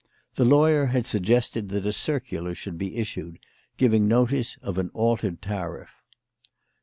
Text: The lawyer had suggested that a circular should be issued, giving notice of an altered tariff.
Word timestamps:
The 0.33 0.45
lawyer 0.45 0.87
had 0.87 1.05
suggested 1.05 1.69
that 1.69 1.85
a 1.85 1.93
circular 1.93 2.55
should 2.55 2.75
be 2.75 2.97
issued, 2.97 3.37
giving 3.77 4.07
notice 4.07 4.57
of 4.63 4.79
an 4.79 4.89
altered 4.95 5.43
tariff. 5.43 5.91